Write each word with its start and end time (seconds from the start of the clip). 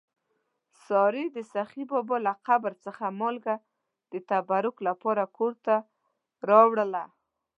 سارې 0.85 1.23
د 1.35 1.37
سخي 1.53 1.83
بابا 1.91 2.17
له 2.27 2.33
قبر 2.47 2.71
څخه 2.85 3.03
مالګه 3.19 3.55
د 4.11 4.13
تبرک 4.29 4.75
لپاره 4.87 5.23
کور 5.37 5.53
ته 5.65 5.75
راوړله. 6.49 7.03